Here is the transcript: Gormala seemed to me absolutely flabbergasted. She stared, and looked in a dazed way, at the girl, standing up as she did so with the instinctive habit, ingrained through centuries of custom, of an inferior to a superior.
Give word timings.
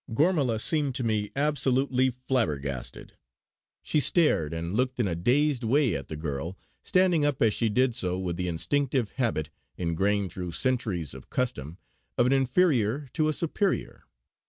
Gormala 0.11 0.57
seemed 0.59 0.95
to 0.95 1.03
me 1.03 1.29
absolutely 1.35 2.09
flabbergasted. 2.09 3.13
She 3.83 3.99
stared, 3.99 4.51
and 4.51 4.73
looked 4.73 4.99
in 4.99 5.07
a 5.07 5.13
dazed 5.13 5.63
way, 5.63 5.93
at 5.95 6.07
the 6.07 6.15
girl, 6.15 6.57
standing 6.81 7.23
up 7.23 7.39
as 7.39 7.53
she 7.53 7.69
did 7.69 7.93
so 7.93 8.17
with 8.17 8.35
the 8.35 8.47
instinctive 8.47 9.11
habit, 9.17 9.51
ingrained 9.77 10.31
through 10.33 10.53
centuries 10.53 11.13
of 11.13 11.29
custom, 11.29 11.77
of 12.17 12.25
an 12.25 12.31
inferior 12.33 13.09
to 13.13 13.27
a 13.27 13.33
superior. 13.33 14.05